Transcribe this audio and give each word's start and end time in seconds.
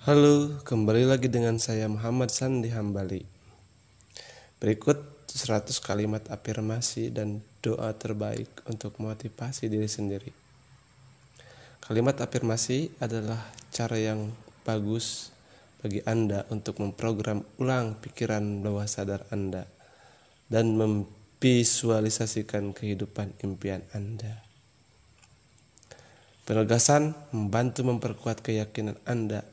Halo, 0.00 0.56
kembali 0.64 1.04
lagi 1.04 1.28
dengan 1.28 1.60
saya 1.60 1.84
Muhammad 1.84 2.32
Sandi 2.32 2.72
Hambali. 2.72 3.20
Berikut 4.56 4.96
100 5.28 5.76
kalimat 5.84 6.24
afirmasi 6.32 7.12
dan 7.12 7.44
doa 7.60 7.92
terbaik 7.92 8.48
untuk 8.64 8.96
motivasi 8.96 9.68
diri 9.68 9.84
sendiri. 9.84 10.32
Kalimat 11.84 12.16
afirmasi 12.16 12.96
adalah 12.96 13.44
cara 13.68 14.00
yang 14.00 14.32
bagus 14.64 15.36
bagi 15.84 16.00
Anda 16.08 16.48
untuk 16.48 16.80
memprogram 16.80 17.44
ulang 17.60 18.00
pikiran 18.00 18.64
bawah 18.64 18.88
sadar 18.88 19.28
Anda 19.28 19.68
dan 20.48 20.80
memvisualisasikan 20.80 22.72
kehidupan 22.72 23.36
impian 23.44 23.84
Anda. 23.92 24.48
Penegasan 26.48 27.12
membantu 27.36 27.84
memperkuat 27.84 28.40
keyakinan 28.40 28.96
Anda 29.04 29.44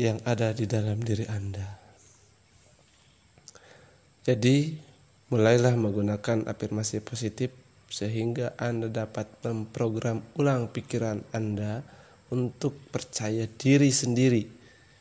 yang 0.00 0.16
ada 0.24 0.56
di 0.56 0.64
dalam 0.64 0.96
diri 1.04 1.28
Anda. 1.28 1.68
Jadi, 4.24 4.72
mulailah 5.28 5.76
menggunakan 5.76 6.48
afirmasi 6.48 7.04
positif 7.04 7.52
sehingga 7.92 8.56
Anda 8.56 8.88
dapat 8.88 9.28
memprogram 9.44 10.24
ulang 10.40 10.72
pikiran 10.72 11.20
Anda 11.36 11.84
untuk 12.32 12.78
percaya 12.88 13.44
diri 13.44 13.92
sendiri 13.92 14.48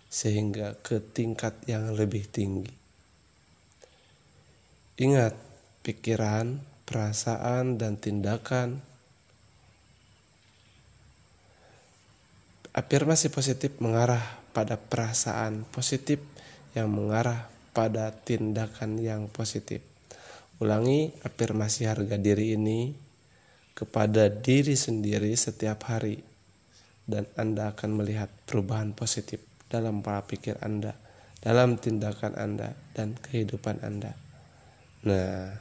sehingga 0.09 0.75
ke 0.83 0.99
tingkat 0.99 1.55
yang 1.69 1.95
lebih 1.95 2.27
tinggi. 2.27 2.73
Ingat, 4.99 5.31
pikiran, 5.85 6.59
perasaan, 6.83 7.79
dan 7.79 7.95
tindakan 7.95 8.89
Afirmasi 12.69 13.27
positif 13.27 13.75
mengarah 13.83 14.38
pada 14.51 14.75
perasaan 14.77 15.65
positif 15.69 16.19
yang 16.73 16.89
mengarah 16.91 17.49
pada 17.73 18.11
tindakan 18.11 18.99
yang 18.99 19.31
positif. 19.31 19.81
Ulangi 20.59 21.15
afirmasi 21.23 21.87
harga 21.87 22.19
diri 22.19 22.57
ini 22.57 22.91
kepada 23.71 24.27
diri 24.27 24.75
sendiri 24.75 25.31
setiap 25.39 25.87
hari 25.87 26.19
dan 27.07 27.25
Anda 27.39 27.71
akan 27.71 28.03
melihat 28.03 28.27
perubahan 28.43 28.91
positif 28.91 29.39
dalam 29.71 30.03
pola 30.03 30.21
pikir 30.21 30.59
Anda, 30.59 30.93
dalam 31.39 31.79
tindakan 31.79 32.35
Anda 32.35 32.75
dan 32.91 33.15
kehidupan 33.15 33.79
Anda. 33.79 34.11
Nah, 35.07 35.55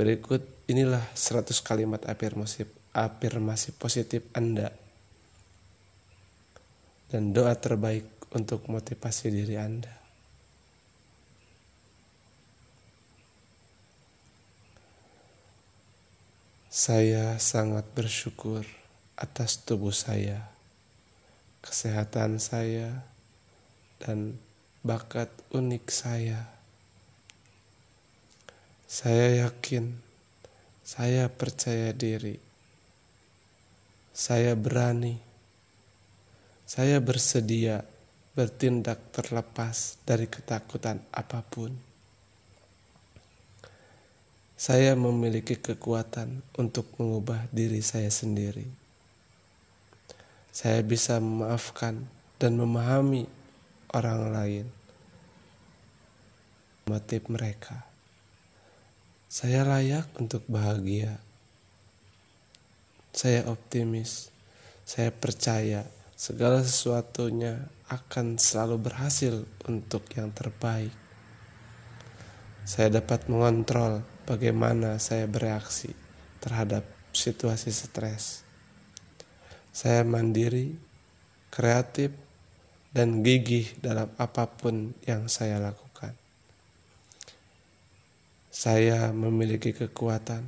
berikut 0.00 0.40
inilah 0.72 1.04
100 1.12 1.52
kalimat 1.60 2.00
afirmasi 2.08 2.64
afirmasi 2.96 3.76
positif 3.76 4.24
Anda 4.32 4.72
dan 7.10 7.34
doa 7.34 7.58
terbaik 7.58 8.06
untuk 8.30 8.70
motivasi 8.70 9.34
diri 9.34 9.58
Anda. 9.58 9.90
Saya 16.70 17.34
sangat 17.42 17.82
bersyukur 17.98 18.62
atas 19.18 19.58
tubuh 19.66 19.90
saya, 19.90 20.38
kesehatan 21.66 22.38
saya, 22.38 23.02
dan 23.98 24.38
bakat 24.86 25.28
unik 25.50 25.84
saya. 25.90 26.46
Saya 28.86 29.50
yakin, 29.50 29.98
saya 30.86 31.26
percaya 31.26 31.90
diri, 31.90 32.38
saya 34.14 34.54
berani 34.54 35.29
saya 36.70 37.02
bersedia 37.02 37.82
bertindak 38.38 39.10
terlepas 39.10 39.98
dari 40.06 40.30
ketakutan 40.30 41.02
apa 41.10 41.42
pun. 41.42 41.74
Saya 44.54 44.94
memiliki 44.94 45.58
kekuatan 45.58 46.46
untuk 46.54 46.86
mengubah 46.94 47.50
diri 47.50 47.82
saya 47.82 48.06
sendiri. 48.06 48.70
Saya 50.54 50.78
bisa 50.86 51.18
memaafkan 51.18 52.06
dan 52.38 52.54
memahami 52.54 53.26
orang 53.90 54.30
lain, 54.30 54.66
motif 56.86 57.26
mereka. 57.26 57.82
Saya 59.26 59.66
layak 59.66 60.06
untuk 60.22 60.46
bahagia. 60.46 61.18
Saya 63.10 63.50
optimis. 63.50 64.30
Saya 64.86 65.10
percaya 65.14 65.86
segala 66.20 66.60
sesuatunya 66.60 67.64
akan 67.88 68.36
selalu 68.36 68.76
berhasil 68.92 69.40
untuk 69.64 70.04
yang 70.12 70.28
terbaik. 70.36 70.92
Saya 72.68 73.00
dapat 73.00 73.24
mengontrol 73.32 74.04
bagaimana 74.28 75.00
saya 75.00 75.24
bereaksi 75.24 75.96
terhadap 76.44 76.84
situasi 77.16 77.72
stres. 77.72 78.44
Saya 79.72 80.04
mandiri, 80.04 80.76
kreatif, 81.48 82.12
dan 82.92 83.24
gigih 83.24 83.72
dalam 83.80 84.12
apa 84.20 84.44
pun 84.44 84.92
yang 85.08 85.24
saya 85.24 85.56
lakukan. 85.56 86.12
Saya 88.52 89.08
memiliki 89.16 89.72
kekuatan 89.72 90.44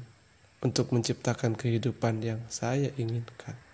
untuk 0.61 0.93
menciptakan 0.93 1.57
kehidupan 1.57 2.21
yang 2.21 2.45
saya 2.53 2.93
inginkan 3.01 3.72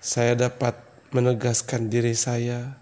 saya 0.00 0.32
dapat 0.32 0.80
menegaskan 1.12 1.92
diri 1.92 2.16
saya 2.16 2.80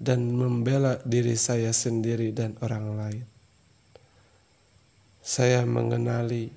dan 0.00 0.32
membela 0.32 0.96
diri 1.04 1.36
saya 1.36 1.68
sendiri 1.76 2.32
dan 2.32 2.56
orang 2.64 2.96
lain. 2.96 3.26
Saya 5.20 5.68
mengenali 5.68 6.48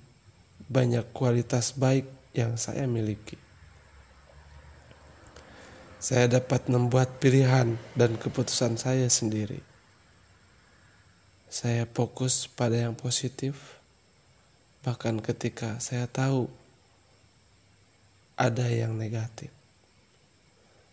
banyak 0.72 1.12
kualitas 1.12 1.75
baik 1.75 2.07
yang 2.31 2.56
saya 2.56 2.88
miliki. 2.88 3.35
Saya 6.00 6.39
dapat 6.39 6.72
membuat 6.72 7.19
pilihan 7.19 7.75
dan 7.91 8.16
keputusan 8.16 8.79
saya 8.79 9.12
sendiri. 9.12 9.59
Saya 11.51 11.84
fokus 11.88 12.47
pada 12.47 12.79
yang 12.79 12.95
positif, 12.95 13.79
bahkan 14.88 15.19
ketika 15.19 15.79
saya 15.84 16.07
tahu 16.07 16.47
ada 18.38 18.68
yang 18.69 18.94
negatif. 18.94 19.56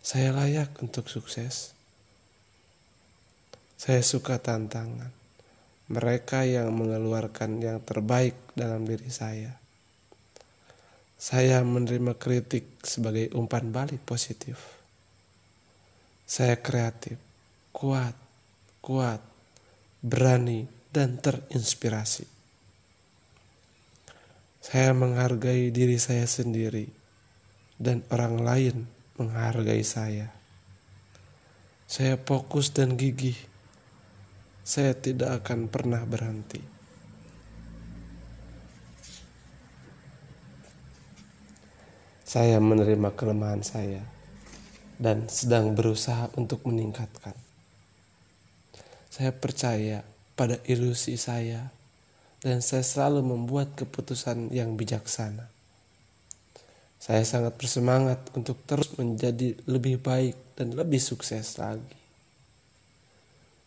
Saya 0.05 0.37
layak 0.37 0.85
untuk 0.85 1.09
sukses. 1.09 1.73
Saya 3.73 4.05
suka 4.05 4.37
tantangan. 4.37 5.09
Mereka 5.89 6.45
yang 6.45 6.69
mengeluarkan 6.77 7.57
yang 7.57 7.81
terbaik 7.81 8.37
dalam 8.53 8.85
diri 8.85 9.09
saya. 9.09 9.57
Saya 11.17 11.65
menerima 11.65 12.21
kritik 12.21 12.85
sebagai 12.85 13.33
umpan 13.33 13.73
balik 13.73 14.05
positif. 14.05 14.77
Saya 16.21 16.61
kreatif, 16.61 17.17
kuat, 17.73 18.13
kuat, 18.85 19.25
berani, 20.05 20.69
dan 20.93 21.17
terinspirasi. 21.17 22.29
Saya 24.61 24.93
menghargai 24.93 25.73
diri 25.73 25.97
saya 25.97 26.29
sendiri 26.29 26.85
dan 27.81 28.05
orang 28.13 28.37
lain 28.45 28.94
menghargai 29.15 29.83
saya. 29.83 30.31
Saya 31.87 32.19
fokus 32.19 32.75
dan 32.75 32.99
gigih. 32.99 33.37
Saya 34.65 34.97
tidak 34.97 35.43
akan 35.43 35.69
pernah 35.71 36.01
berhenti. 36.03 36.59
Saya 42.25 42.59
menerima 42.59 43.15
kelemahan 43.15 43.63
saya 43.63 44.03
dan 44.99 45.31
sedang 45.31 45.71
berusaha 45.71 46.27
untuk 46.35 46.67
meningkatkan. 46.67 47.37
Saya 49.07 49.31
percaya 49.31 50.03
pada 50.35 50.59
ilusi 50.67 51.15
saya 51.15 51.71
dan 52.43 52.59
saya 52.59 52.83
selalu 52.83 53.23
membuat 53.23 53.79
keputusan 53.79 54.51
yang 54.51 54.75
bijaksana. 54.75 55.54
Saya 57.05 57.21
sangat 57.21 57.53
bersemangat 57.61 58.17
untuk 58.33 58.65
terus 58.65 58.89
menjadi 58.97 59.53
lebih 59.69 60.01
baik 60.01 60.57
dan 60.57 60.73
lebih 60.73 60.97
sukses 60.97 61.53
lagi. 61.61 61.93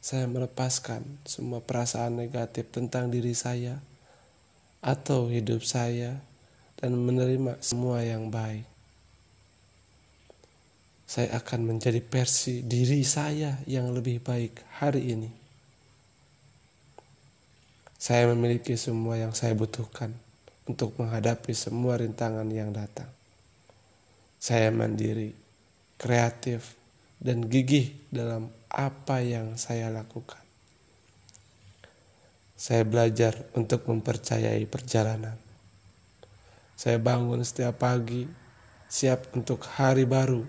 Saya 0.03 0.27
melepaskan 0.27 1.07
semua 1.23 1.63
perasaan 1.63 2.19
negatif 2.19 2.67
tentang 2.75 3.07
diri 3.15 3.31
saya 3.39 3.79
atau 4.83 5.31
hidup 5.31 5.63
saya 5.63 6.19
dan 6.83 6.99
menerima 6.99 7.63
semua 7.63 8.03
yang 8.03 8.27
baik. 8.27 8.67
Saya 11.07 11.39
akan 11.39 11.63
menjadi 11.63 12.03
versi 12.03 12.67
diri 12.67 13.07
saya 13.07 13.55
yang 13.71 13.95
lebih 13.95 14.19
baik 14.19 14.67
hari 14.83 15.15
ini. 15.15 15.31
Saya 17.95 18.27
memiliki 18.35 18.75
semua 18.75 19.15
yang 19.15 19.31
saya 19.31 19.55
butuhkan 19.55 20.11
untuk 20.67 20.99
menghadapi 20.99 21.55
semua 21.55 22.03
rintangan 22.03 22.51
yang 22.51 22.75
datang. 22.75 23.18
Saya 24.39 24.71
mandiri, 24.71 25.35
kreatif, 25.99 26.79
dan 27.19 27.51
gigih 27.51 27.91
dalam 28.15 28.47
apa 28.71 29.19
yang 29.19 29.59
saya 29.59 29.91
lakukan. 29.91 30.41
Saya 32.59 32.83
belajar 32.87 33.35
untuk 33.55 33.87
mempercayai 33.87 34.63
perjalanan. 34.67 35.39
Saya 36.79 36.99
bangun 37.03 37.43
setiap 37.43 37.83
pagi, 37.83 38.27
siap 38.87 39.35
untuk 39.35 39.67
hari 39.67 40.07
baru 40.07 40.47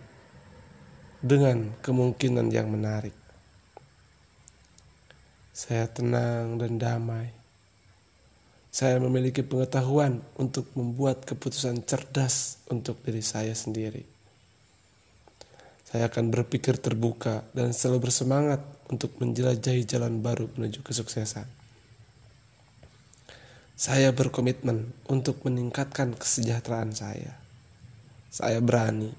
dengan 1.22 1.74
kemungkinan 1.82 2.54
yang 2.54 2.70
menarik. 2.70 3.14
Saya 5.52 5.90
tenang 5.90 6.62
dan 6.62 6.78
damai. 6.78 7.39
Saya 8.80 8.96
memiliki 8.96 9.44
pengetahuan 9.44 10.24
untuk 10.40 10.72
membuat 10.72 11.28
keputusan 11.28 11.84
cerdas 11.84 12.64
untuk 12.72 12.96
diri 13.04 13.20
saya 13.20 13.52
sendiri. 13.52 14.08
Saya 15.84 16.08
akan 16.08 16.32
berpikir 16.32 16.80
terbuka 16.80 17.44
dan 17.52 17.76
selalu 17.76 18.08
bersemangat 18.08 18.64
untuk 18.88 19.20
menjelajahi 19.20 19.84
jalan 19.84 20.24
baru 20.24 20.48
menuju 20.56 20.80
kesuksesan. 20.80 21.44
Saya 23.76 24.16
berkomitmen 24.16 24.96
untuk 25.12 25.44
meningkatkan 25.44 26.16
kesejahteraan 26.16 26.96
saya. 26.96 27.36
Saya 28.32 28.64
berani. 28.64 29.12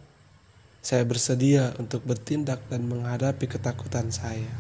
Saya 0.81 1.05
bersedia 1.05 1.77
untuk 1.77 2.09
bertindak 2.09 2.65
dan 2.73 2.89
menghadapi 2.89 3.45
ketakutan 3.45 4.09
saya. 4.09 4.57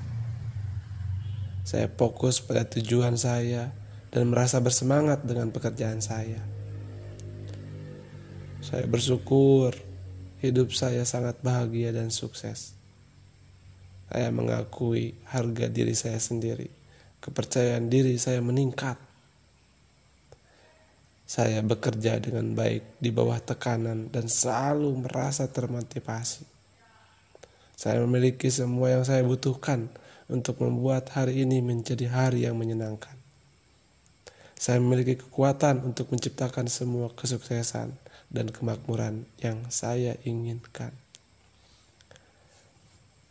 Saya 1.64 1.88
fokus 1.88 2.44
pada 2.44 2.68
tujuan 2.68 3.16
saya 3.16 3.79
dan 4.10 4.26
merasa 4.26 4.58
bersemangat 4.58 5.22
dengan 5.22 5.54
pekerjaan 5.54 6.02
saya. 6.02 6.42
Saya 8.60 8.84
bersyukur 8.90 9.72
hidup 10.42 10.74
saya 10.74 11.06
sangat 11.06 11.38
bahagia 11.40 11.94
dan 11.94 12.10
sukses. 12.10 12.74
Saya 14.10 14.28
mengakui 14.34 15.14
harga 15.30 15.70
diri 15.70 15.94
saya 15.94 16.18
sendiri. 16.18 16.66
Kepercayaan 17.22 17.86
diri 17.86 18.18
saya 18.18 18.42
meningkat 18.42 18.98
saya 21.30 21.62
bekerja 21.62 22.18
dengan 22.18 22.58
baik 22.58 22.98
di 22.98 23.14
bawah 23.14 23.38
tekanan 23.38 24.10
dan 24.10 24.26
selalu 24.26 25.06
merasa 25.06 25.46
termotivasi. 25.46 26.42
Saya 27.78 28.02
memiliki 28.02 28.50
semua 28.50 28.98
yang 28.98 29.06
saya 29.06 29.22
butuhkan 29.22 29.86
untuk 30.26 30.58
membuat 30.58 31.14
hari 31.14 31.46
ini 31.46 31.62
menjadi 31.62 32.10
hari 32.10 32.50
yang 32.50 32.58
menyenangkan. 32.58 33.19
Saya 34.60 34.76
memiliki 34.76 35.16
kekuatan 35.16 35.88
untuk 35.88 36.12
menciptakan 36.12 36.68
semua 36.68 37.08
kesuksesan 37.16 37.96
dan 38.28 38.46
kemakmuran 38.52 39.24
yang 39.40 39.64
saya 39.72 40.20
inginkan. 40.20 40.92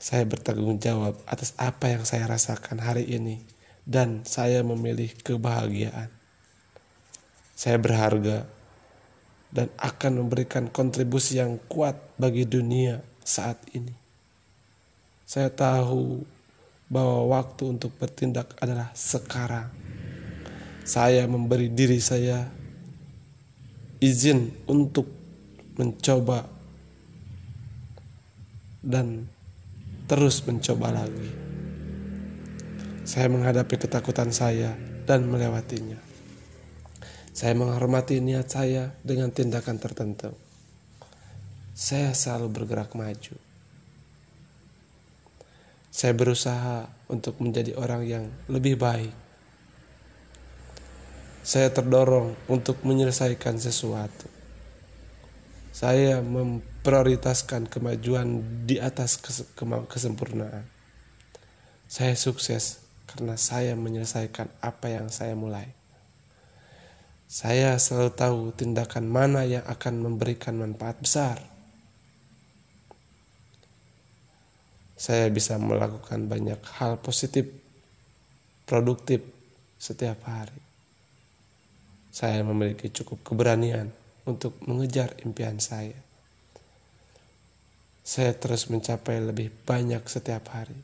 Saya 0.02 0.26
bertanggung 0.26 0.82
jawab 0.82 1.22
atas 1.30 1.54
apa 1.62 1.94
yang 1.94 2.02
saya 2.02 2.26
rasakan 2.26 2.82
hari 2.82 3.06
ini, 3.14 3.46
dan 3.86 4.26
saya 4.26 4.66
memilih 4.66 5.14
kebahagiaan. 5.22 6.10
Saya 7.54 7.78
berharga 7.78 8.50
dan 9.54 9.70
akan 9.78 10.26
memberikan 10.26 10.66
kontribusi 10.66 11.38
yang 11.38 11.62
kuat 11.70 11.94
bagi 12.18 12.50
dunia 12.50 13.06
saat 13.22 13.62
ini. 13.78 13.94
Saya 15.30 15.54
tahu 15.54 16.26
bahwa 16.90 17.38
waktu 17.38 17.78
untuk 17.78 17.94
bertindak 18.02 18.58
adalah 18.58 18.90
sekarang. 18.98 19.89
Saya 20.90 21.30
memberi 21.30 21.70
diri 21.70 22.02
saya 22.02 22.50
izin 24.02 24.66
untuk 24.66 25.06
mencoba 25.78 26.50
dan 28.82 29.30
terus 30.10 30.42
mencoba 30.50 31.06
lagi. 31.06 31.30
Saya 33.06 33.30
menghadapi 33.30 33.78
ketakutan 33.78 34.34
saya 34.34 34.74
dan 35.06 35.30
melewatinya. 35.30 36.02
Saya 37.38 37.54
menghormati 37.54 38.18
niat 38.18 38.50
saya 38.50 38.90
dengan 39.06 39.30
tindakan 39.30 39.78
tertentu. 39.78 40.34
Saya 41.78 42.18
selalu 42.18 42.50
bergerak 42.50 42.98
maju. 42.98 43.38
Saya 45.94 46.18
berusaha 46.18 46.90
untuk 47.14 47.38
menjadi 47.38 47.78
orang 47.78 48.02
yang 48.10 48.26
lebih 48.50 48.74
baik. 48.74 49.29
Saya 51.50 51.74
terdorong 51.74 52.38
untuk 52.46 52.86
menyelesaikan 52.86 53.58
sesuatu. 53.58 54.30
Saya 55.74 56.22
memprioritaskan 56.22 57.66
kemajuan 57.66 58.46
di 58.70 58.78
atas 58.78 59.18
kesempurnaan. 59.90 60.70
Saya 61.90 62.14
sukses 62.14 62.86
karena 63.10 63.34
saya 63.34 63.74
menyelesaikan 63.74 64.46
apa 64.62 64.94
yang 64.94 65.10
saya 65.10 65.34
mulai. 65.34 65.74
Saya 67.26 67.82
selalu 67.82 68.14
tahu 68.14 68.40
tindakan 68.54 69.10
mana 69.10 69.42
yang 69.42 69.66
akan 69.66 70.06
memberikan 70.06 70.54
manfaat 70.54 71.02
besar. 71.02 71.42
Saya 74.94 75.26
bisa 75.34 75.58
melakukan 75.58 76.30
banyak 76.30 76.62
hal 76.78 77.02
positif, 77.02 77.50
produktif 78.70 79.26
setiap 79.82 80.22
hari. 80.30 80.69
Saya 82.10 82.42
memiliki 82.42 82.90
cukup 82.90 83.22
keberanian 83.22 83.94
untuk 84.26 84.58
mengejar 84.66 85.14
impian 85.22 85.62
saya. 85.62 85.96
Saya 88.02 88.34
terus 88.34 88.68
mencapai 88.74 89.22
lebih 89.22 89.54
banyak 89.66 90.02
setiap 90.10 90.50
hari. 90.50 90.78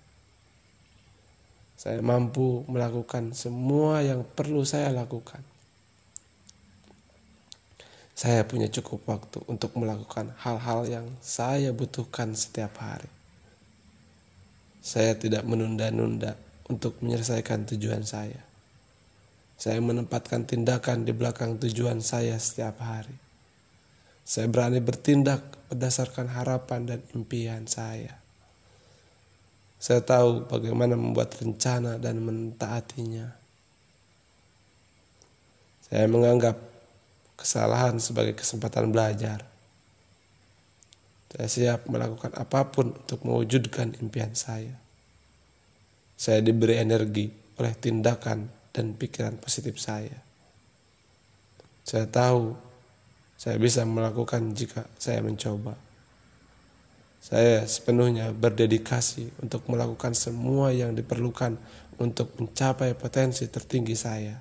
Saya 1.76 2.00
mampu 2.00 2.64
melakukan 2.70 3.34
semua 3.34 4.06
yang 4.06 4.22
perlu 4.24 4.62
saya 4.62 4.94
lakukan 4.94 5.56
saya 8.16 8.48
punya 8.48 8.72
cukup 8.72 9.04
waktu 9.12 9.44
untuk 9.52 9.76
melakukan 9.76 10.32
hal-hal 10.40 10.88
yang 10.88 11.04
saya 11.20 11.76
butuhkan 11.76 12.32
setiap 12.32 12.80
hari. 12.80 13.12
Saya 14.80 15.20
tidak 15.20 15.44
menunda-nunda 15.44 16.40
untuk 16.72 16.96
menyelesaikan 17.04 17.68
tujuan 17.76 18.08
saya. 18.08 18.40
Saya 19.56 19.80
menempatkan 19.80 20.44
tindakan 20.44 21.08
di 21.08 21.16
belakang 21.16 21.56
tujuan 21.56 22.04
saya 22.04 22.36
setiap 22.36 22.84
hari. 22.84 23.16
Saya 24.26 24.52
berani 24.52 24.84
bertindak 24.84 25.72
berdasarkan 25.72 26.28
harapan 26.28 26.82
dan 26.84 27.00
impian 27.16 27.64
saya. 27.70 28.20
Saya 29.80 30.02
tahu 30.02 30.50
bagaimana 30.50 30.98
membuat 31.00 31.38
rencana 31.40 32.02
dan 32.02 32.20
mentaatinya. 32.20 33.32
Saya 35.86 36.10
menganggap 36.10 36.58
kesalahan 37.38 38.02
sebagai 38.02 38.34
kesempatan 38.34 38.90
belajar. 38.90 39.46
Saya 41.30 41.48
siap 41.52 41.92
melakukan 41.92 42.34
apa 42.34 42.72
pun 42.72 42.96
untuk 42.96 43.22
mewujudkan 43.28 43.94
impian 44.02 44.34
saya. 44.34 44.74
Saya 46.16 46.40
diberi 46.40 46.80
energi 46.80 47.28
oleh 47.60 47.76
tindakan 47.76 48.65
dan 48.76 48.92
pikiran 49.00 49.40
positif 49.40 49.80
saya. 49.80 50.20
Saya 51.88 52.04
tahu 52.12 52.52
saya 53.40 53.56
bisa 53.56 53.88
melakukan 53.88 54.52
jika 54.52 54.84
saya 55.00 55.24
mencoba. 55.24 55.80
Saya 57.24 57.64
sepenuhnya 57.66 58.36
berdedikasi 58.36 59.42
untuk 59.42 59.66
melakukan 59.72 60.14
semua 60.14 60.76
yang 60.76 60.94
diperlukan 60.94 61.58
untuk 61.98 62.36
mencapai 62.38 62.94
potensi 62.94 63.48
tertinggi 63.48 63.96
saya. 63.96 64.36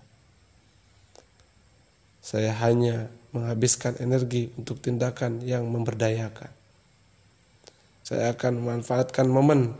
Saya 2.24 2.52
hanya 2.64 3.08
menghabiskan 3.32 4.00
energi 4.00 4.52
untuk 4.56 4.80
tindakan 4.80 5.42
yang 5.42 5.64
memberdayakan. 5.68 6.52
Saya 8.04 8.36
akan 8.36 8.52
memanfaatkan 8.60 9.26
momen 9.28 9.72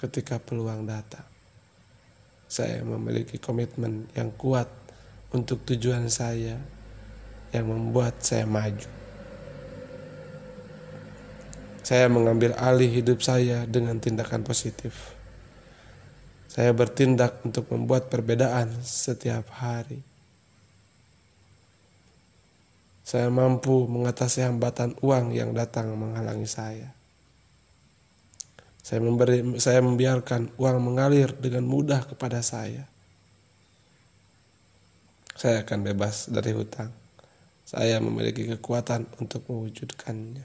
ketika 0.00 0.40
peluang 0.40 0.88
datang. 0.88 1.29
Saya 2.50 2.82
memiliki 2.82 3.38
komitmen 3.38 4.10
yang 4.18 4.34
kuat 4.34 4.66
untuk 5.30 5.62
tujuan 5.70 6.10
saya 6.10 6.58
yang 7.54 7.70
membuat 7.70 8.18
saya 8.18 8.42
maju. 8.42 8.90
Saya 11.86 12.10
mengambil 12.10 12.58
alih 12.58 12.90
hidup 12.90 13.22
saya 13.22 13.66
dengan 13.70 14.02
tindakan 14.02 14.42
positif. 14.42 15.14
Saya 16.50 16.74
bertindak 16.74 17.38
untuk 17.46 17.70
membuat 17.70 18.10
perbedaan 18.10 18.82
setiap 18.82 19.46
hari. 19.54 20.02
Saya 23.06 23.30
mampu 23.30 23.86
mengatasi 23.86 24.42
hambatan 24.46 24.98
uang 25.02 25.34
yang 25.34 25.54
datang 25.54 25.94
menghalangi 25.94 26.46
saya. 26.46 26.90
Saya 28.80 28.98
memberi, 29.04 29.60
saya 29.60 29.84
membiarkan 29.84 30.56
uang 30.56 30.78
mengalir 30.80 31.30
dengan 31.36 31.68
mudah 31.68 32.04
kepada 32.08 32.40
saya. 32.40 32.88
Saya 35.36 35.64
akan 35.64 35.78
bebas 35.86 36.28
dari 36.28 36.52
hutang. 36.52 36.92
Saya 37.64 38.02
memiliki 38.02 38.50
kekuatan 38.50 39.06
untuk 39.22 39.46
mewujudkannya. 39.46 40.42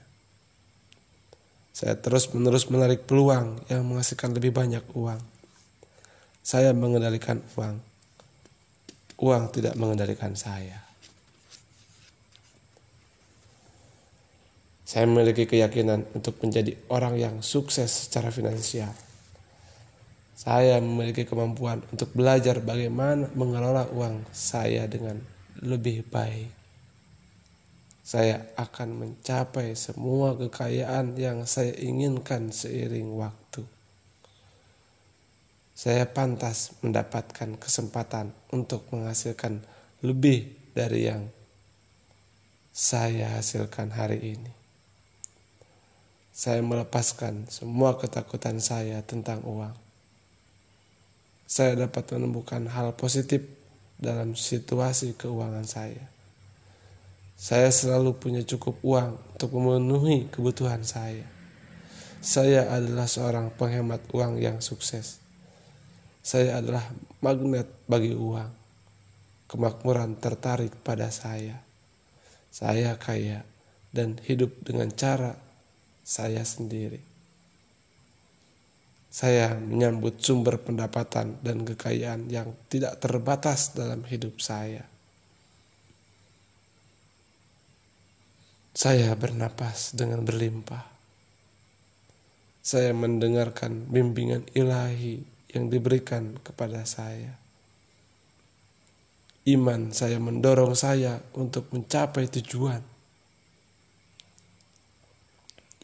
Saya 1.76 1.92
terus-menerus 1.98 2.72
menarik 2.72 3.04
peluang 3.04 3.60
yang 3.68 3.84
menghasilkan 3.84 4.32
lebih 4.32 4.54
banyak 4.54 4.80
uang. 4.96 5.20
Saya 6.40 6.72
mengendalikan 6.72 7.42
uang. 7.58 7.76
Uang 9.20 9.42
tidak 9.52 9.74
mengendalikan 9.74 10.32
saya. 10.38 10.85
Saya 14.86 15.10
memiliki 15.10 15.50
keyakinan 15.50 16.06
untuk 16.14 16.38
menjadi 16.38 16.78
orang 16.88 17.18
yang 17.18 17.34
sukses 17.42 18.06
secara 18.06 18.30
finansial. 18.30 18.94
Saya 20.38 20.78
memiliki 20.78 21.26
kemampuan 21.26 21.82
untuk 21.90 22.14
belajar 22.14 22.62
bagaimana 22.62 23.26
mengelola 23.34 23.90
uang 23.90 24.22
saya 24.30 24.86
dengan 24.86 25.18
lebih 25.58 26.06
baik 26.06 26.56
saya 28.06 28.54
akan 28.54 29.02
mencapai 29.02 29.74
semua 29.74 30.38
kekayaan 30.38 31.18
yang 31.18 31.42
saya 31.42 31.74
inginkan 31.74 32.54
seiring 32.54 33.10
waktu. 33.18 33.66
Saya 35.74 36.06
pantas 36.06 36.78
mendapatkan 36.86 37.58
kesempatan 37.58 38.30
untuk 38.54 38.86
menghasilkan 38.94 39.58
lebih 40.06 40.54
dari 40.70 41.10
yang 41.10 41.26
saya 42.70 43.42
hasilkan 43.42 43.90
hari 43.90 44.38
ini. 44.38 44.65
Saya 46.36 46.60
melepaskan 46.60 47.48
semua 47.48 47.96
ketakutan 47.96 48.60
saya 48.60 49.00
tentang 49.00 49.40
uang. 49.48 49.72
Saya 51.48 51.88
dapat 51.88 52.04
menemukan 52.12 52.68
hal 52.68 52.92
positif 52.92 53.40
dalam 53.96 54.36
situasi 54.36 55.16
keuangan 55.16 55.64
saya 55.64 56.12
saya 57.36 57.68
selalu 57.68 58.16
punya 58.16 58.40
cukup 58.48 58.80
uang 58.80 59.20
untuk 59.36 59.60
memenuhi 59.60 60.32
kebutuhan 60.32 60.80
saya. 60.80 61.28
Saya 62.24 62.72
adalah 62.72 63.04
seorang 63.04 63.52
penghemat 63.52 64.08
uang 64.16 64.40
yang 64.40 64.64
sukses. 64.64 65.20
Saya 66.24 66.64
adalah 66.64 66.80
magnet 67.20 67.68
bagi 67.84 68.16
uang. 68.16 68.48
Kemakmuran 69.52 70.16
tertarik 70.16 70.80
pada 70.80 71.12
saya. 71.12 71.60
Saya 72.48 72.96
kaya 72.96 73.44
dan 73.92 74.16
hidup 74.24 74.56
dengan 74.64 74.88
cara 74.96 75.36
saya 76.06 76.46
sendiri. 76.46 77.02
Saya 79.10 79.58
menyambut 79.58 80.22
sumber 80.22 80.62
pendapatan 80.62 81.42
dan 81.42 81.66
kekayaan 81.66 82.30
yang 82.30 82.54
tidak 82.70 83.02
terbatas 83.02 83.74
dalam 83.74 84.06
hidup 84.06 84.38
saya. 84.38 84.86
Saya 88.76 89.16
bernapas 89.18 89.96
dengan 89.98 90.22
berlimpah. 90.22 90.84
Saya 92.60 92.92
mendengarkan 92.92 93.88
bimbingan 93.88 94.46
ilahi 94.52 95.24
yang 95.56 95.72
diberikan 95.72 96.36
kepada 96.44 96.84
saya. 96.84 97.34
Iman 99.48 99.96
saya 99.96 100.20
mendorong 100.20 100.76
saya 100.76 101.24
untuk 101.34 101.72
mencapai 101.72 102.28
tujuan. 102.28 102.95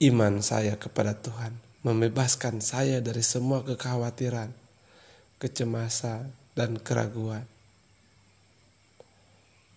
Iman 0.03 0.43
saya 0.43 0.75
kepada 0.75 1.15
Tuhan 1.15 1.55
membebaskan 1.87 2.59
saya 2.59 2.99
dari 2.99 3.23
semua 3.23 3.63
kekhawatiran, 3.63 4.51
kecemasan, 5.39 6.27
dan 6.59 6.75
keraguan. 6.83 7.47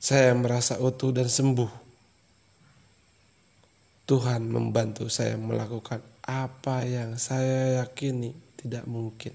Saya 0.01 0.33
merasa 0.33 0.81
utuh 0.81 1.13
dan 1.13 1.29
sembuh 1.29 1.69
Tuhan 4.05 4.49
membantu 4.49 5.09
saya 5.09 5.33
melakukan 5.33 6.01
apa 6.25 6.85
yang 6.85 7.21
saya 7.21 7.85
yakini 7.85 8.33
tidak 8.57 8.85
mungkin. 8.85 9.33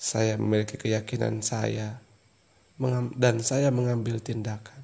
Saya 0.00 0.40
memiliki 0.40 0.76
keyakinan 0.76 1.44
saya 1.44 1.96
dan 3.16 3.40
saya 3.40 3.72
mengambil 3.72 4.20
tindakan. 4.20 4.81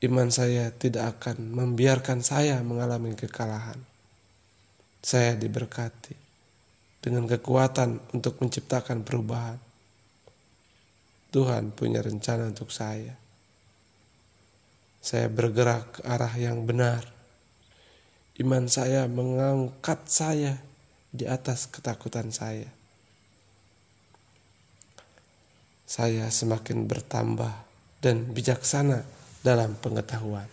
Iman 0.00 0.32
saya 0.32 0.72
tidak 0.72 1.20
akan 1.20 1.52
membiarkan 1.52 2.24
saya 2.24 2.60
mengalami 2.64 3.12
kekalahan. 3.12 3.76
Saya 5.00 5.36
diberkati 5.36 6.16
dengan 7.04 7.28
kekuatan 7.28 8.16
untuk 8.16 8.40
menciptakan 8.40 9.04
perubahan. 9.04 9.60
Tuhan 11.30 11.72
punya 11.76 12.00
rencana 12.00 12.48
untuk 12.48 12.72
saya 12.72 13.20
saya 15.00 15.32
bergerak 15.32 15.96
ke 15.96 16.00
arah 16.04 16.34
yang 16.36 16.68
benar. 16.68 17.08
Iman 18.36 18.68
saya 18.68 19.08
mengangkat 19.08 20.04
saya 20.04 20.60
di 21.08 21.24
atas 21.24 21.64
ketakutan 21.68 22.28
saya. 22.28 22.68
Saya 25.88 26.28
semakin 26.28 26.86
bertambah 26.86 27.52
dan 28.04 28.30
bijaksana 28.30 29.02
dalam 29.40 29.76
pengetahuan. 29.80 30.46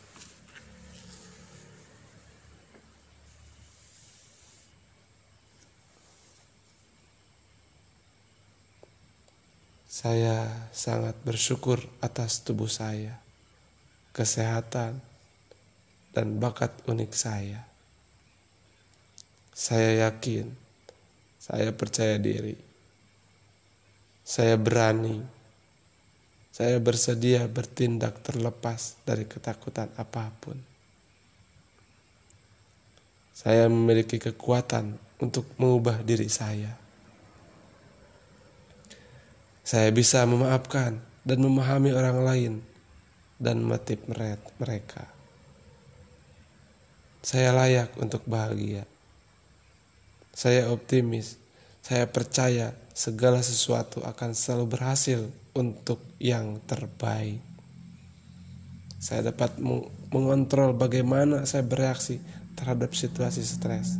Saya 9.85 10.67
sangat 10.71 11.17
bersyukur 11.25 11.81
atas 11.99 12.45
tubuh 12.45 12.69
saya 12.69 13.27
kesehatan, 14.17 14.97
dan 16.09 16.41
bakat 16.41 16.73
unik 16.89 17.13
saya. 17.13 17.61
Saya 19.53 20.09
yakin, 20.09 20.49
saya 21.37 21.69
percaya 21.69 22.17
diri, 22.17 22.57
saya 24.25 24.57
berani, 24.57 25.21
saya 26.57 26.81
bersedia 26.81 27.45
bertindak 27.45 28.25
terlepas 28.25 28.97
dari 29.05 29.29
ketakutan 29.29 29.93
apa 29.93 30.33
pun. 30.41 30.57
Saya 33.29 33.69
memiliki 33.69 34.17
kekuatan 34.17 34.97
untuk 35.21 35.45
mengubah 35.61 36.01
diri 36.01 36.25
saya. 36.25 36.73
Saya 39.61 39.93
bisa 39.93 40.25
memaafkan 40.25 40.97
dan 41.21 41.37
memahami 41.45 41.93
orang 41.93 42.25
lain 42.25 42.53
dan 43.37 43.61
motif 43.61 44.01
mereka. 44.57 45.05
Saya 47.21 47.53
layak 47.53 47.93
untuk 48.01 48.25
bahagia. 48.25 48.81
Saya 50.33 50.73
optimis. 50.73 51.37
Saya 51.85 52.09
percaya 52.09 52.73
segala 52.97 53.45
sesuatu 53.45 54.01
akan 54.01 54.33
selalu 54.33 54.65
berhasil 54.73 55.21
untuk 55.57 56.05
yang 56.21 56.61
terbaik. 56.69 57.41
Saya 59.01 59.33
dapat 59.33 59.57
mengontrol 60.13 60.77
bagaimana 60.77 61.49
saya 61.49 61.65
bereaksi 61.65 62.21
terhadap 62.53 62.93
situasi 62.93 63.41
stres. 63.41 63.97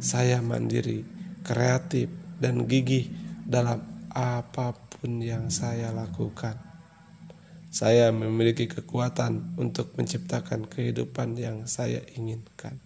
Saya 0.00 0.40
mandiri, 0.40 1.04
kreatif, 1.44 2.08
dan 2.40 2.64
gigih 2.64 3.12
dalam 3.44 3.84
apa 4.12 4.72
pun 4.72 5.20
yang 5.20 5.52
saya 5.52 5.92
lakukan. 5.92 6.56
Saya 7.68 8.08
memiliki 8.08 8.64
kekuatan 8.64 9.60
untuk 9.60 9.92
menciptakan 9.96 10.64
kehidupan 10.68 11.36
yang 11.36 11.68
saya 11.68 12.00
inginkan. 12.16 12.80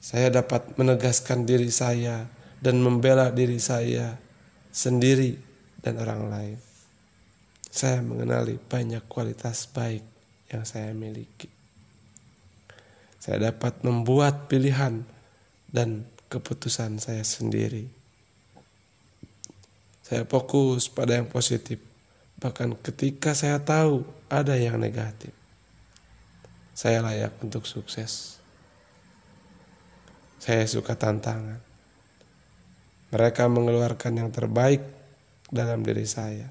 Saya 0.00 0.32
dapat 0.32 0.74
menegaskan 0.74 1.46
diri 1.46 1.70
saya 1.70 2.26
dan 2.58 2.80
membela 2.80 3.30
diri 3.30 3.60
saya 3.60 4.16
sendiri 4.72 5.49
dan 5.80 6.00
orang 6.00 6.22
lain. 6.28 6.58
Saya 7.70 8.02
mengenali 8.04 8.58
banyak 8.58 9.06
kualitas 9.06 9.66
baik 9.70 10.02
yang 10.50 10.62
saya 10.68 10.94
miliki. 10.94 11.48
Saya 13.20 13.52
dapat 13.52 13.84
membuat 13.84 14.48
pilihan 14.48 15.04
dan 15.70 16.04
keputusan 16.32 16.98
saya 16.98 17.22
sendiri. 17.22 17.86
Saya 20.02 20.26
fokus 20.26 20.90
pada 20.90 21.14
yang 21.14 21.30
positif 21.30 21.90
Bahkan 22.40 22.80
ketika 22.80 23.36
saya 23.36 23.60
tahu 23.60 24.00
ada 24.32 24.56
yang 24.56 24.80
negatif, 24.80 25.36
saya 26.72 27.04
layak 27.04 27.36
untuk 27.44 27.68
sukses. 27.68 28.40
Saya 30.40 30.64
suka 30.64 30.96
tantangan. 30.96 31.60
Mereka 33.12 33.44
mengeluarkan 33.44 34.24
yang 34.24 34.30
terbaik 34.32 34.80
dalam 35.50 35.82
diri 35.82 36.06
saya. 36.06 36.48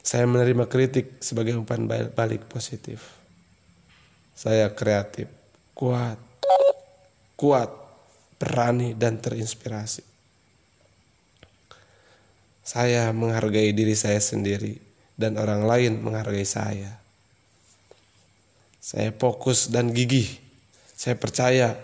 Saya 0.00 0.24
menerima 0.24 0.64
kritik 0.64 1.20
sebagai 1.20 1.52
umpan 1.54 1.84
balik 1.88 2.48
positif. 2.48 3.04
Saya 4.32 4.72
kreatif, 4.72 5.28
kuat, 5.76 6.16
kuat, 7.36 7.68
berani, 8.40 8.96
dan 8.96 9.20
terinspirasi. 9.20 10.00
Saya 12.64 13.12
menghargai 13.12 13.76
diri 13.76 13.92
saya 13.92 14.20
sendiri 14.20 14.80
dan 15.12 15.36
orang 15.36 15.68
lain 15.68 15.92
menghargai 16.00 16.48
saya. 16.48 16.96
Saya 18.80 19.12
fokus 19.12 19.68
dan 19.68 19.92
gigih. 19.92 20.40
Saya 20.96 21.20
percaya 21.20 21.76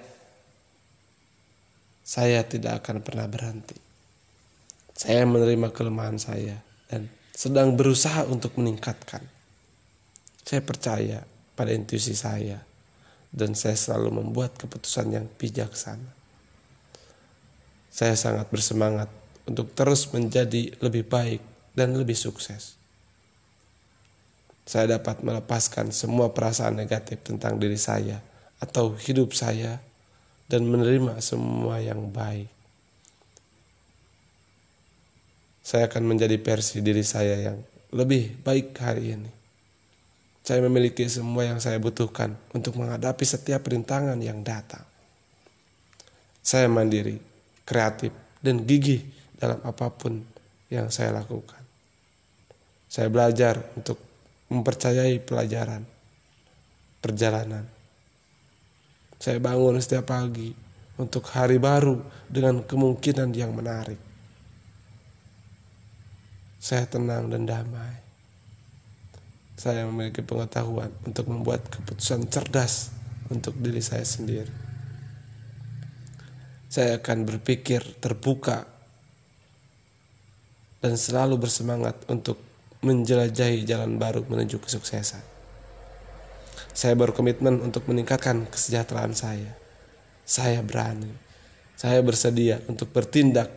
saya 2.05 2.41
tidak 2.45 2.81
akan 2.81 3.05
pernah 3.05 3.29
berhenti. 3.29 3.84
Saya 4.95 5.27
menerima 5.27 5.75
kelemahan 5.75 6.23
saya 6.23 6.63
dan 6.87 7.11
sedang 7.35 7.75
berusaha 7.75 8.23
untuk 8.31 8.55
meningkatkan. 8.63 9.27
Saya 10.47 10.63
percaya 10.63 11.27
pada 11.59 11.75
intuisi 11.75 12.15
saya 12.15 12.63
dan 13.35 13.59
saya 13.59 13.75
selalu 13.75 14.23
membuat 14.23 14.55
keputusan 14.55 15.11
yang 15.11 15.27
bijaksana. 15.35 16.15
Saya 17.91 18.15
sangat 18.15 18.47
bersemangat 18.55 19.11
untuk 19.51 19.75
terus 19.75 20.07
menjadi 20.15 20.71
lebih 20.79 21.11
baik 21.11 21.43
dan 21.75 21.99
lebih 21.99 22.15
sukses. 22.15 22.79
Saya 24.65 24.97
dapat 24.97 25.27
melepaskan 25.27 25.91
semua 25.91 26.31
perasaan 26.31 26.79
negatif 26.79 27.21
tentang 27.27 27.59
diri 27.59 27.77
saya 27.77 28.23
atau 28.63 28.95
hidup 28.95 29.35
saya 29.35 29.83
dan 30.47 30.71
menerima 30.71 31.19
semua 31.19 31.83
yang 31.83 32.15
baik. 32.15 32.54
Saya 35.64 35.88
akan 35.88 36.04
menjadi 36.04 36.37
versi 36.37 36.85
diri 36.85 37.00
saya 37.00 37.50
yang 37.50 37.59
lebih 37.97 38.44
baik 38.44 38.76
hari 38.76 39.16
ini. 39.16 39.30
Saya 40.44 40.61
memiliki 40.61 41.09
semua 41.09 41.49
yang 41.49 41.56
saya 41.56 41.80
butuhkan 41.80 42.37
untuk 42.52 42.76
menghadapi 42.76 43.25
setiap 43.25 43.64
rintangan 43.64 44.21
yang 44.21 44.44
datang. 44.44 44.85
Saya 46.44 46.68
mandiri, 46.68 47.16
kreatif, 47.64 48.12
dan 48.44 48.61
gigih 48.68 49.00
dalam 49.40 49.64
apa 49.64 49.88
pun 49.88 50.21
yang 50.68 50.92
saya 50.92 51.16
lakukan. 51.16 51.64
Saya 52.92 53.09
belajar 53.09 53.56
untuk 53.73 53.97
mempercayai 54.52 55.16
pelajaran, 55.25 55.80
perjalanan, 57.00 57.64
saya 59.25 59.40
bangun 59.40 59.80
setiap 59.80 60.12
pagi 60.12 60.52
untuk 61.00 61.25
hari 61.33 61.56
baru 61.56 61.97
dengan 62.28 62.61
kemungkinan 62.61 63.33
yang 63.33 63.56
menarik. 63.56 63.97
Saya 66.64 66.88
tenang 66.88 67.28
dan 67.28 67.44
damai. 67.44 67.92
Saya 69.52 69.85
memiliki 69.85 70.25
pengetahuan 70.25 70.88
untuk 71.04 71.28
membuat 71.28 71.61
keputusan 71.68 72.25
cerdas 72.33 72.88
untuk 73.28 73.52
diri 73.61 73.85
saya 73.85 74.00
sendiri. 74.00 74.49
Saya 76.73 76.97
akan 76.97 77.28
berpikir 77.28 77.85
terbuka 78.00 78.64
dan 80.80 80.97
selalu 80.97 81.37
bersemangat 81.37 82.00
untuk 82.09 82.40
menjelajahi 82.80 83.68
jalan 83.68 84.00
baru 84.00 84.25
menuju 84.25 84.56
kesuksesan. 84.64 85.21
Saya 86.73 86.97
berkomitmen 86.97 87.61
untuk 87.61 87.85
meningkatkan 87.92 88.49
kesejahteraan 88.49 89.12
saya. 89.12 89.52
Saya 90.25 90.64
berani. 90.64 91.12
Saya 91.76 92.00
bersedia 92.00 92.64
untuk 92.73 92.88
bertindak 92.88 93.52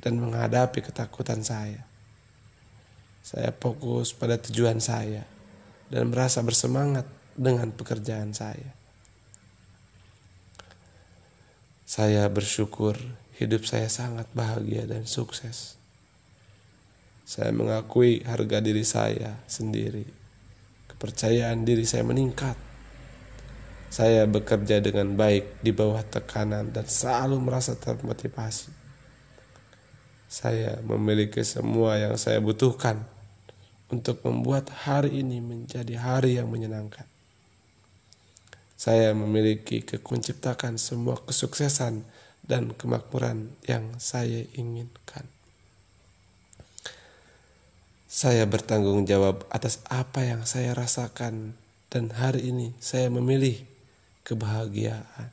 dan 0.00 0.16
menghadapi 0.16 0.80
ketakutan 0.80 1.44
saya. 1.44 1.87
Saya 3.24 3.52
fokus 3.52 4.16
pada 4.16 4.40
tujuan 4.40 4.80
saya 4.80 5.24
dan 5.88 6.12
merasa 6.12 6.40
bersemangat 6.44 7.04
dengan 7.36 7.70
pekerjaan 7.72 8.32
saya. 8.32 8.72
Saya 11.88 12.28
bersyukur 12.28 12.96
hidup 13.40 13.64
saya 13.64 13.88
sangat 13.88 14.28
bahagia 14.36 14.84
dan 14.84 15.08
sukses. 15.08 15.80
Saya 17.28 17.52
mengakui 17.52 18.24
harga 18.24 18.60
diri 18.60 18.84
saya 18.84 19.36
sendiri 19.48 20.18
kepercayaan 20.98 21.62
diri 21.62 21.86
saya 21.86 22.02
meningkat. 22.02 22.58
Saya 23.88 24.26
bekerja 24.26 24.82
dengan 24.82 25.14
baik 25.14 25.62
di 25.62 25.70
bawah 25.70 26.02
tekanan 26.02 26.74
dan 26.74 26.90
selalu 26.90 27.38
merasa 27.38 27.78
termotivasi. 27.78 28.74
Saya 30.28 30.76
memiliki 30.84 31.40
semua 31.40 31.96
yang 31.96 32.20
saya 32.20 32.36
butuhkan 32.44 33.00
untuk 33.88 34.20
membuat 34.28 34.68
hari 34.84 35.24
ini 35.24 35.40
menjadi 35.40 35.96
hari 35.96 36.36
yang 36.36 36.52
menyenangkan. 36.52 37.08
Saya 38.76 39.16
memiliki 39.16 39.80
kekunciptakan 39.82 40.76
semua 40.76 41.18
kesuksesan 41.24 42.04
dan 42.44 42.76
kemakmuran 42.76 43.50
yang 43.64 43.96
saya 43.96 44.44
inginkan. 44.54 45.24
Saya 48.08 48.44
bertanggung 48.44 49.08
jawab 49.08 49.48
atas 49.48 49.80
apa 49.88 50.28
yang 50.28 50.44
saya 50.44 50.76
rasakan 50.76 51.56
dan 51.88 52.12
hari 52.12 52.52
ini 52.52 52.76
saya 52.80 53.08
memilih 53.08 53.64
kebahagiaan. 54.28 55.32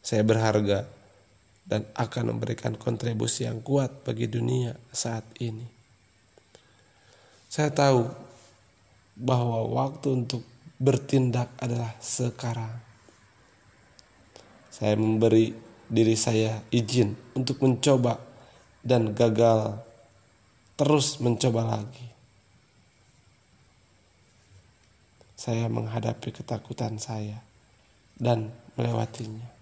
Saya 0.00 0.24
berharga 0.24 0.88
dan 1.66 1.82
akan 1.98 2.38
memberikan 2.38 2.78
kontribusi 2.78 3.42
yang 3.42 3.58
kuat 3.58 4.06
bagi 4.06 4.30
dunia 4.30 4.78
saat 4.94 5.26
ini. 5.42 5.66
Saya 7.50 7.74
tahu 7.74 8.06
bahwa 9.18 9.66
waktu 9.74 10.14
untuk 10.14 10.46
bertindak 10.78 11.50
adalah 11.58 11.90
sekarang. 11.98 12.70
Saya 14.70 14.94
memberi 14.94 15.56
diri 15.90 16.14
saya 16.14 16.62
izin 16.70 17.16
untuk 17.34 17.58
mencoba 17.64 18.20
dan 18.84 19.10
gagal 19.16 19.82
terus 20.78 21.18
mencoba 21.18 21.66
lagi. 21.66 22.06
Saya 25.34 25.66
menghadapi 25.66 26.30
ketakutan 26.30 27.00
saya 27.00 27.40
dan 28.20 28.52
melewatinya. 28.76 29.55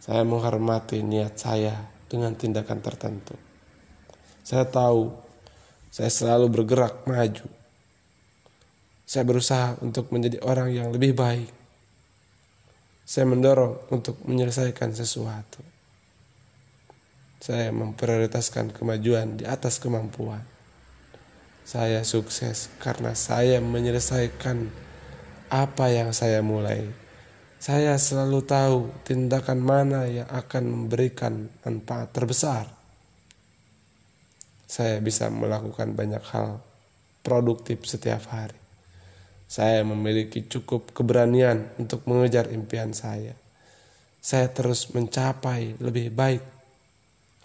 Saya 0.00 0.24
menghormati 0.24 1.04
niat 1.04 1.36
saya 1.36 1.76
dengan 2.08 2.32
tindakan 2.32 2.80
tertentu. 2.80 3.36
Saya 4.40 4.64
tahu 4.64 5.12
saya 5.92 6.08
selalu 6.08 6.48
bergerak 6.48 7.04
maju. 7.04 7.46
Saya 9.04 9.26
berusaha 9.26 9.76
untuk 9.84 10.08
menjadi 10.14 10.40
orang 10.40 10.72
yang 10.72 10.88
lebih 10.88 11.12
baik. 11.12 11.52
Saya 13.02 13.26
mendorong 13.26 13.90
untuk 13.90 14.22
menyelesaikan 14.22 14.94
sesuatu. 14.94 15.60
Saya 17.42 17.74
memprioritaskan 17.74 18.70
kemajuan 18.70 19.36
di 19.36 19.44
atas 19.44 19.82
kemampuan. 19.82 20.46
Saya 21.66 22.06
sukses 22.06 22.70
karena 22.78 23.18
saya 23.18 23.58
menyelesaikan 23.58 24.70
apa 25.50 25.90
yang 25.90 26.14
saya 26.14 26.38
mulai. 26.38 26.99
Saya 27.60 28.00
selalu 28.00 28.40
tahu 28.40 28.78
tindakan 29.04 29.60
mana 29.60 30.08
yang 30.08 30.24
akan 30.32 30.64
memberikan 30.64 31.44
manfaat 31.60 32.08
terbesar. 32.08 32.64
Saya 34.64 34.96
bisa 35.04 35.28
melakukan 35.28 35.92
banyak 35.92 36.24
hal 36.32 36.64
produktif 37.20 37.84
setiap 37.84 38.32
hari. 38.32 38.56
Saya 39.44 39.84
memiliki 39.84 40.48
cukup 40.48 40.96
keberanian 40.96 41.76
untuk 41.76 42.08
mengejar 42.08 42.48
impian 42.48 42.96
saya. 42.96 43.36
Saya 44.24 44.48
terus 44.48 44.88
mencapai 44.96 45.76
lebih 45.84 46.08
baik 46.16 46.42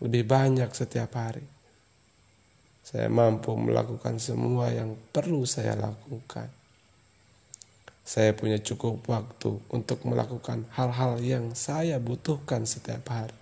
lebih 0.03 0.27
banyak 0.27 0.69
setiap 0.75 1.15
hari. 1.15 1.43
Saya 2.85 3.07
mampu 3.07 3.55
melakukan 3.55 4.19
semua 4.19 4.69
yang 4.71 4.95
perlu 5.11 5.47
saya 5.47 5.73
lakukan. 5.75 6.64
Saya 8.05 8.37
punya 8.37 8.61
cukup 8.61 9.01
waktu 9.09 9.57
untuk 9.73 10.05
melakukan 10.05 10.69
hal-hal 10.77 11.17
yang 11.25 11.57
saya 11.57 11.97
butuhkan 11.97 12.69
setiap 12.69 13.01
hari. 13.09 13.33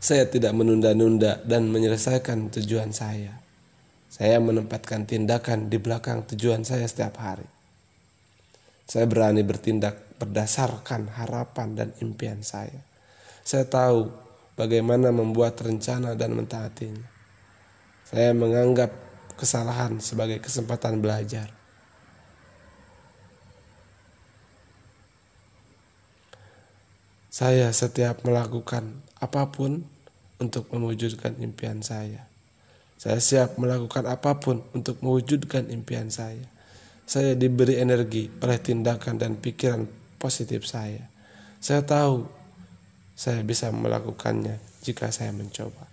Saya 0.00 0.24
tidak 0.24 0.56
menunda-nunda 0.56 1.44
dan 1.44 1.68
menyelesaikan 1.68 2.48
tujuan 2.56 2.96
saya. 2.96 3.36
Saya 4.08 4.40
menempatkan 4.40 5.04
tindakan 5.04 5.68
di 5.68 5.76
belakang 5.76 6.24
tujuan 6.24 6.64
saya 6.64 6.88
setiap 6.88 7.20
hari. 7.20 7.44
Saya 8.88 9.04
berani 9.04 9.44
bertindak 9.44 10.16
berdasarkan 10.16 11.12
harapan 11.20 11.76
dan 11.76 11.88
impian 12.00 12.40
saya. 12.40 12.80
Saya 13.44 13.68
tahu 13.68 14.08
bagaimana 14.56 15.12
membuat 15.12 15.60
rencana 15.60 16.16
dan 16.16 16.32
mentaatinya. 16.32 17.04
Saya 18.08 18.32
menganggap 18.32 18.94
kesalahan 19.36 20.00
sebagai 20.00 20.40
kesempatan 20.40 21.04
belajar. 21.04 21.55
Saya 27.36 27.68
setiap 27.68 28.24
melakukan 28.24 28.96
apa 29.20 29.52
pun 29.52 29.84
untuk 30.40 30.72
mewujudkan 30.72 31.36
impian 31.36 31.84
saya. 31.84 32.24
Saya 32.96 33.20
siap 33.20 33.60
melakukan 33.60 34.08
apa 34.08 34.40
pun 34.40 34.64
untuk 34.72 35.04
mewujudkan 35.04 35.68
impian 35.68 36.08
saya. 36.08 36.48
Saya 37.04 37.36
diberi 37.36 37.76
energi 37.76 38.32
oleh 38.40 38.56
tindakan 38.56 39.20
dan 39.20 39.36
pikiran 39.36 39.84
positif 40.16 40.64
saya. 40.64 41.12
Saya 41.60 41.84
tahu 41.84 42.24
saya 43.12 43.44
bisa 43.44 43.68
melakukannya 43.68 44.56
jika 44.80 45.12
saya 45.12 45.36
mencoba. 45.36 45.84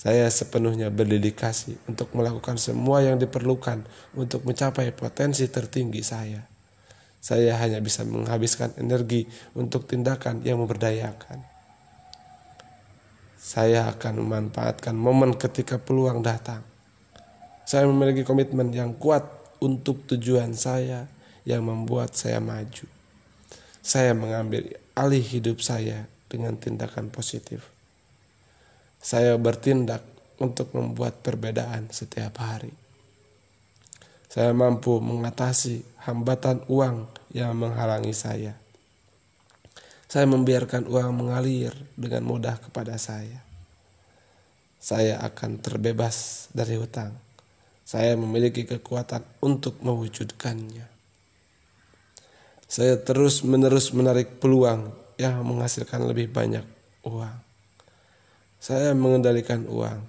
Saya 0.00 0.32
sepenuhnya 0.32 0.88
berdedikasi 0.88 1.76
untuk 1.92 2.08
melakukan 2.16 2.56
semua 2.56 3.04
yang 3.04 3.20
diperlukan 3.20 3.84
untuk 4.16 4.48
mencapai 4.48 4.96
potensi 4.96 5.44
tertinggi 5.52 6.00
saya. 6.00 6.51
Saya 7.22 7.54
hanya 7.62 7.78
bisa 7.78 8.02
menghabiskan 8.02 8.74
energi 8.82 9.30
untuk 9.54 9.86
tindakan 9.86 10.42
yang 10.42 10.58
memberdayakan. 10.58 11.38
Saya 13.38 13.86
akan 13.94 14.26
memanfaatkan 14.26 14.90
momen 14.90 15.38
ketika 15.38 15.78
peluang 15.78 16.18
datang. 16.18 16.66
Saya 17.62 17.86
memiliki 17.86 18.26
komitmen 18.26 18.74
yang 18.74 18.98
kuat 18.98 19.22
untuk 19.62 20.02
tujuan 20.10 20.50
saya 20.58 21.06
yang 21.46 21.62
membuat 21.62 22.18
saya 22.18 22.42
maju. 22.42 22.90
Saya 23.78 24.18
mengambil 24.18 24.74
alih 24.98 25.22
hidup 25.22 25.62
saya 25.62 26.10
dengan 26.26 26.58
tindakan 26.58 27.06
positif. 27.06 27.70
Saya 28.98 29.38
bertindak 29.38 30.02
untuk 30.42 30.74
membuat 30.74 31.22
perbedaan 31.22 31.86
setiap 31.94 32.42
hari. 32.42 32.81
Saya 34.32 34.56
mampu 34.56 34.96
mengatasi 34.96 35.84
hambatan 36.08 36.64
uang 36.64 37.04
yang 37.36 37.52
menghalangi 37.52 38.16
saya. 38.16 38.56
Saya 40.08 40.24
membiarkan 40.24 40.88
uang 40.88 41.12
mengalir 41.12 41.76
dengan 42.00 42.24
mudah 42.24 42.56
kepada 42.56 42.96
saya. 42.96 43.44
Saya 44.80 45.20
akan 45.20 45.60
terbebas 45.60 46.48
dari 46.48 46.80
hutang. 46.80 47.12
Saya 47.84 48.16
memiliki 48.16 48.64
kekuatan 48.64 49.20
untuk 49.44 49.76
mewujudkannya. 49.84 50.88
Saya 52.64 52.96
terus-menerus 53.04 53.92
menarik 53.92 54.40
peluang 54.40 54.96
yang 55.20 55.44
menghasilkan 55.44 56.08
lebih 56.08 56.32
banyak 56.32 56.64
uang. 57.04 57.36
Saya 58.56 58.96
mengendalikan 58.96 59.68
uang. 59.68 60.00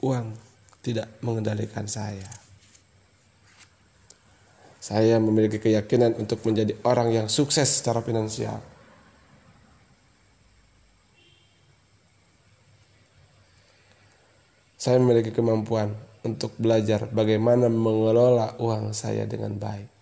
Uang 0.00 0.32
tidak 0.80 1.12
mengendalikan 1.20 1.84
saya. 1.84 2.49
Saya 4.80 5.20
memiliki 5.20 5.60
keyakinan 5.60 6.16
untuk 6.16 6.40
menjadi 6.48 6.72
orang 6.88 7.12
yang 7.12 7.26
sukses 7.28 7.68
secara 7.68 8.00
finansial. 8.00 8.58
Saya 14.80 14.96
memiliki 14.96 15.28
kemampuan 15.28 15.92
untuk 16.24 16.56
belajar 16.56 17.04
bagaimana 17.12 17.68
mengelola 17.68 18.56
uang 18.56 18.96
saya 18.96 19.28
dengan 19.28 19.60
baik. 19.60 19.92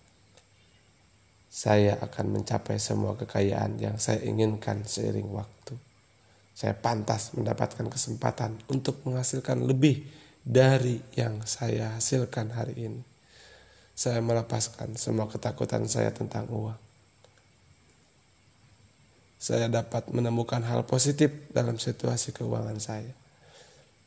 Saya 1.51 1.99
akan 1.99 2.39
mencapai 2.39 2.79
semua 2.79 3.19
kekayaan 3.19 3.75
yang 3.83 3.99
saya 3.99 4.23
inginkan 4.23 4.87
seiring 4.87 5.27
waktu 5.35 5.75
saya 6.59 6.75
pantas 6.75 7.31
mendapatkan 7.39 7.87
kesempatan 7.87 8.59
untuk 8.67 8.99
menghasilkan 9.07 9.63
lebih 9.63 10.03
dari 10.43 10.99
yang 11.15 11.39
saya 11.47 11.95
hasilkan 11.95 12.51
hari 12.51 12.75
ini. 12.83 13.08
Saya 13.99 14.23
melepaskan 14.23 14.95
semua 14.95 15.27
ketakutan 15.27 15.83
saya 15.83 16.07
tentang 16.15 16.47
uang. 16.47 16.79
Saya 19.35 19.67
dapat 19.67 20.07
menemukan 20.07 20.63
hal 20.63 20.87
positif 20.87 21.51
dalam 21.51 21.75
situasi 21.75 22.31
keuangan 22.31 22.79
saya. 22.79 23.11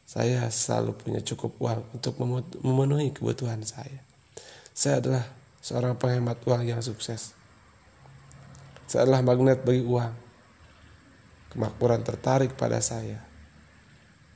Saya 0.08 0.48
selalu 0.48 0.96
punya 0.96 1.20
cukup 1.20 1.60
uang 1.60 1.84
untuk 1.92 2.16
memenuhi 2.64 3.12
kebutuhan 3.12 3.60
saya. 3.68 4.00
Saya 4.72 5.04
adalah 5.04 5.28
seorang 5.60 6.00
penghemat 6.00 6.40
uang 6.48 6.72
yang 6.72 6.80
sukses. 6.80 7.36
Saya 8.88 9.04
adalah 9.04 9.20
magnet 9.20 9.60
bagi 9.60 9.84
uang 9.84 10.12
kemakmuran 11.52 12.00
tertarik 12.00 12.56
pada 12.56 12.80
saya. 12.80 13.20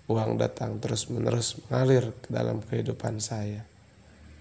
Uang 0.05 0.37
datang 0.37 0.77
terus-menerus 0.85 1.57
mengalir 1.65 2.13
ke 2.21 2.29
dalam 2.29 2.61
kehidupan 2.61 3.25
saya. 3.25 3.65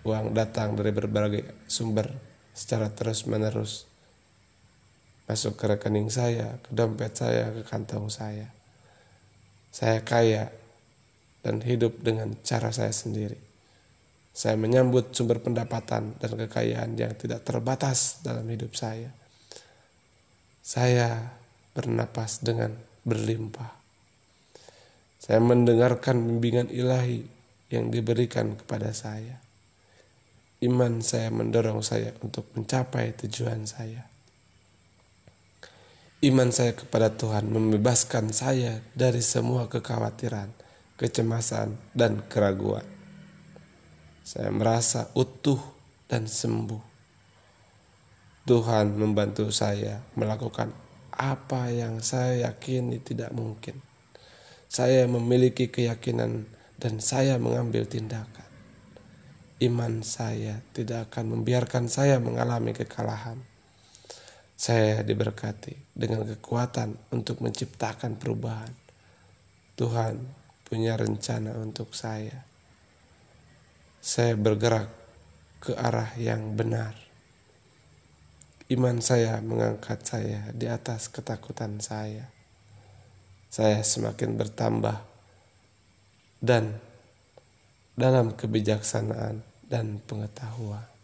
Uang 0.05 0.37
datang 0.37 0.77
dari 0.77 0.93
berbagai 0.93 1.65
sumber 1.65 2.13
secara 2.53 2.93
terus-menerus. 2.93 3.89
Masuk 5.25 5.57
ke 5.57 5.65
rekening 5.65 6.13
saya, 6.13 6.61
ke 6.61 6.69
dompet 6.69 7.17
saya, 7.17 7.49
ke 7.49 7.65
kantong 7.65 8.13
saya. 8.13 8.53
Saya 9.73 10.05
kaya 10.05 10.53
dan 11.41 11.65
hidup 11.65 12.05
dengan 12.05 12.37
cara 12.45 12.69
saya 12.69 12.93
sendiri. 12.93 13.37
Saya 14.35 14.53
menyambut 14.59 15.15
sumber 15.15 15.41
pendapatan 15.41 16.21
dan 16.21 16.31
kekayaan 16.37 16.93
yang 16.93 17.17
tidak 17.17 17.41
terbatas 17.41 18.21
dalam 18.21 18.45
hidup 18.45 18.77
saya. 18.77 19.09
Saya 20.61 21.33
bernapas 21.73 22.45
dengan 22.45 22.77
berlimpah. 23.01 23.73
Saya 25.17 25.41
mendengarkan 25.41 26.21
bimbingan 26.21 26.69
ilahi 26.69 27.25
yang 27.73 27.89
diberikan 27.89 28.53
kepada 28.53 28.93
saya. 28.93 29.44
Iman 30.63 31.03
saya 31.03 31.27
mendorong 31.35 31.83
saya 31.83 32.15
untuk 32.23 32.47
mencapai 32.55 33.11
tujuan 33.19 33.67
saya. 33.67 34.07
Iman 36.23 36.55
saya 36.55 36.71
kepada 36.71 37.11
Tuhan 37.11 37.51
membebaskan 37.51 38.31
saya 38.31 38.79
dari 38.95 39.19
semua 39.19 39.67
kekhawatiran, 39.67 40.47
kecemasan, 40.95 41.75
dan 41.91 42.23
keraguan. 42.31 42.87
Saya 44.23 44.47
merasa 44.49 45.11
utuh 45.11 45.59
dan 46.07 46.25
sembuh. 46.25 46.81
Tuhan 48.47 48.95
membantu 48.95 49.51
saya 49.51 49.99
melakukan 50.15 50.71
apa 51.11 51.67
yang 51.67 51.99
saya 51.99 52.47
yakini 52.47 53.03
tidak 53.03 53.35
mungkin. 53.35 53.83
Saya 54.71 55.03
memiliki 55.11 55.67
keyakinan 55.67 56.47
dan 56.79 57.03
saya 57.03 57.35
mengambil 57.35 57.83
tindakan. 57.83 58.54
Iman 59.63 60.03
saya 60.03 60.59
tidak 60.75 61.07
akan 61.11 61.39
membiarkan 61.39 61.87
saya 61.87 62.19
mengalami 62.19 62.75
kekalahan. 62.75 63.39
Saya 64.55 64.99
diberkati 64.99 65.95
dengan 65.95 66.27
kekuatan 66.27 67.15
untuk 67.15 67.39
menciptakan 67.39 68.19
perubahan. 68.19 68.71
Tuhan 69.79 70.19
punya 70.67 70.99
rencana 70.99 71.55
untuk 71.55 71.95
saya. 71.95 72.43
Saya 74.03 74.35
bergerak 74.35 74.91
ke 75.63 75.71
arah 75.71 76.11
yang 76.19 76.51
benar. 76.55 76.95
Iman 78.67 78.99
saya 78.99 79.39
mengangkat 79.39 80.03
saya 80.03 80.51
di 80.51 80.67
atas 80.67 81.07
ketakutan 81.07 81.79
saya. 81.79 82.27
Saya 83.47 83.79
semakin 83.87 84.35
bertambah 84.35 84.99
dan 86.43 86.75
dalam 87.95 88.35
kebijaksanaan 88.35 89.39
dan 89.65 89.99
pengetahuan. 90.03 90.94